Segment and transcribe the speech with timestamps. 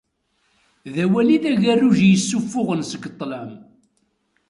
[0.93, 3.51] D awal id agerruj i yessufuɣen seg ṭṭlam.